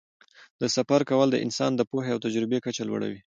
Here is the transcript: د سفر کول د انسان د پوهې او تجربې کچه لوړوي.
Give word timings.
د 0.61 0.63
سفر 0.75 1.01
کول 1.09 1.27
د 1.31 1.37
انسان 1.45 1.71
د 1.75 1.81
پوهې 1.89 2.11
او 2.13 2.23
تجربې 2.25 2.59
کچه 2.65 2.83
لوړوي. 2.89 3.19